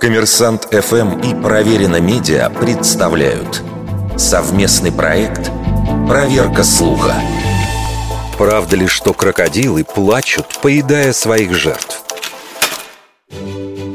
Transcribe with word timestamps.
Коммерсант 0.00 0.68
ФМ 0.72 1.20
и 1.20 1.34
Проверено 1.42 2.00
Медиа 2.00 2.50
представляют 2.50 3.62
совместный 4.16 4.92
проект 4.92 5.50
«Проверка 6.08 6.62
слуха». 6.62 7.14
Правда 8.38 8.76
ли, 8.76 8.86
что 8.86 9.14
крокодилы 9.14 9.84
плачут, 9.84 10.46
поедая 10.62 11.12
своих 11.12 11.54
жертв? 11.54 12.02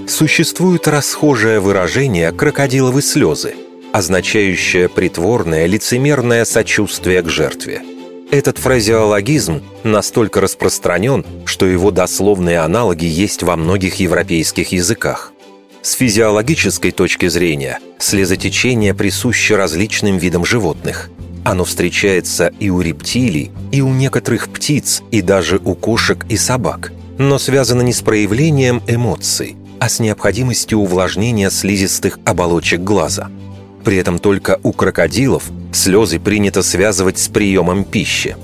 Существует 0.07 0.87
расхожее 0.87 1.59
выражение 1.59 2.31
«крокодиловы 2.31 3.01
слезы», 3.01 3.55
означающее 3.93 4.89
притворное, 4.89 5.65
лицемерное 5.65 6.45
сочувствие 6.45 7.21
к 7.21 7.29
жертве. 7.29 7.81
Этот 8.31 8.59
фразеологизм 8.59 9.61
настолько 9.83 10.39
распространен, 10.39 11.25
что 11.43 11.65
его 11.65 11.91
дословные 11.91 12.59
аналоги 12.59 13.03
есть 13.03 13.43
во 13.43 13.57
многих 13.57 13.95
европейских 13.95 14.71
языках. 14.71 15.33
С 15.81 15.91
физиологической 15.91 16.91
точки 16.91 17.27
зрения 17.27 17.79
слезотечение 17.99 18.93
присуще 18.93 19.57
различным 19.57 20.17
видам 20.17 20.45
животных. 20.45 21.09
Оно 21.43 21.65
встречается 21.65 22.53
и 22.57 22.69
у 22.69 22.79
рептилий, 22.79 23.51
и 23.73 23.81
у 23.81 23.89
некоторых 23.89 24.47
птиц, 24.47 25.03
и 25.11 25.21
даже 25.21 25.57
у 25.57 25.75
кошек 25.75 26.25
и 26.29 26.37
собак, 26.37 26.93
но 27.17 27.37
связано 27.37 27.81
не 27.81 27.91
с 27.91 28.01
проявлением 28.01 28.81
эмоций, 28.87 29.57
а 29.79 29.89
с 29.89 29.99
необходимостью 29.99 30.77
увлажнения 30.77 31.49
слизистых 31.49 32.17
оболочек 32.23 32.79
глаза. 32.79 33.29
При 33.83 33.97
этом 33.97 34.19
только 34.19 34.59
у 34.63 34.73
крокодилов 34.73 35.43
слезы 35.73 36.19
принято 36.19 36.61
связывать 36.61 37.17
с 37.17 37.27
приемом 37.27 37.83
пищи. 37.83 38.35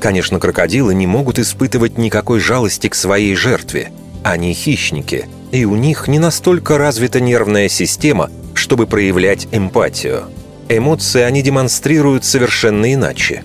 Конечно, 0.00 0.38
крокодилы 0.38 0.94
не 0.94 1.06
могут 1.06 1.38
испытывать 1.38 1.96
никакой 1.96 2.40
жалости 2.40 2.88
к 2.88 2.94
своей 2.94 3.34
жертве. 3.34 3.92
Они 4.24 4.52
хищники, 4.52 5.26
и 5.52 5.64
у 5.64 5.76
них 5.76 6.08
не 6.08 6.18
настолько 6.18 6.76
развита 6.76 7.20
нервная 7.20 7.68
система, 7.68 8.30
чтобы 8.54 8.86
проявлять 8.86 9.48
эмпатию. 9.52 10.24
Эмоции 10.68 11.22
они 11.22 11.42
демонстрируют 11.42 12.24
совершенно 12.24 12.92
иначе. 12.92 13.44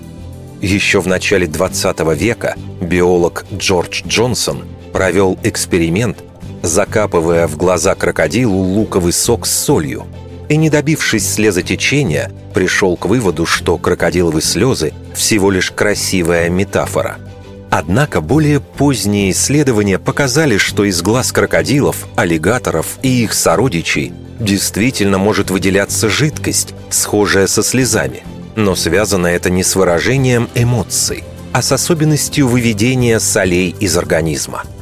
Еще 0.61 1.01
в 1.01 1.07
начале 1.07 1.45
20 1.45 1.99
века 2.15 2.55
биолог 2.81 3.45
Джордж 3.53 4.01
Джонсон 4.07 4.63
провел 4.91 5.37
эксперимент, 5.43 6.23
закапывая 6.63 7.47
в 7.47 7.57
глаза 7.57 7.93
крокодилу 7.95 8.57
луковый 8.57 9.13
сок 9.13 9.45
с 9.45 9.51
солью. 9.51 10.07
И 10.49 10.57
не 10.57 10.69
добившись 10.69 11.29
слезотечения, 11.29 12.31
пришел 12.53 12.95
к 12.95 13.05
выводу, 13.05 13.45
что 13.45 13.77
крокодиловые 13.77 14.41
слезы 14.41 14.93
всего 15.13 15.51
лишь 15.51 15.71
красивая 15.71 16.49
метафора. 16.49 17.17
Однако 17.69 18.21
более 18.21 18.61
поздние 18.61 19.31
исследования 19.31 19.99
показали, 19.99 20.57
что 20.57 20.85
из 20.85 21.01
глаз 21.01 21.31
крокодилов, 21.33 22.07
аллигаторов 22.15 22.97
и 23.01 23.23
их 23.23 23.33
сородичей 23.33 24.13
действительно 24.39 25.17
может 25.17 25.51
выделяться 25.51 26.07
жидкость, 26.07 26.73
схожая 26.89 27.47
со 27.47 27.63
слезами. 27.63 28.23
Но 28.55 28.75
связано 28.75 29.27
это 29.27 29.49
не 29.49 29.63
с 29.63 29.75
выражением 29.75 30.49
эмоций, 30.55 31.23
а 31.51 31.61
с 31.61 31.71
особенностью 31.71 32.47
выведения 32.47 33.19
солей 33.19 33.75
из 33.79 33.97
организма– 33.97 34.63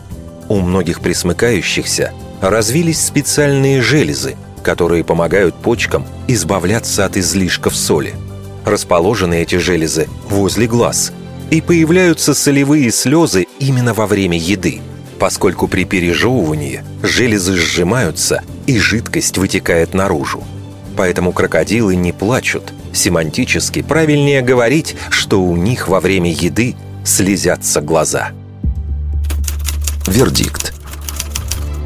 у 0.48 0.60
многих 0.60 1.02
присмыкающихся 1.02 2.14
развились 2.42 3.04
специальные 3.04 3.82
железы, 3.82 4.36
которые 4.66 5.04
помогают 5.04 5.54
почкам 5.54 6.08
избавляться 6.28 7.06
от 7.06 7.18
излишков 7.18 7.76
соли. 7.76 8.16
Расположены 8.66 9.44
эти 9.44 9.58
железы 9.58 10.10
возле 10.28 10.66
глаз, 10.66 11.14
и 11.52 11.62
появляются 11.62 12.34
солевые 12.34 12.92
слезы 12.92 13.46
именно 13.60 13.94
во 13.94 14.08
время 14.08 14.40
еды, 14.40 14.82
поскольку 15.20 15.68
при 15.68 15.86
пережевывании 15.86 16.84
железы 17.04 17.56
сжимаются 17.56 18.44
и 18.66 18.80
жидкость 18.80 19.38
вытекает 19.38 19.94
наружу. 19.94 20.44
Поэтому 20.98 21.32
крокодилы 21.32 21.96
не 21.96 22.12
плачут. 22.12 22.74
Семантически 22.92 23.84
правильнее 23.84 24.42
говорить, 24.42 24.96
что 25.12 25.44
у 25.44 25.56
них 25.56 25.88
во 25.88 26.00
время 26.00 26.32
еды 26.32 26.76
слезятся 27.04 27.82
глаза. 27.82 28.32
Вердикт. 30.08 30.74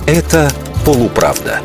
Это 0.08 0.50
полуправда. 0.86 1.60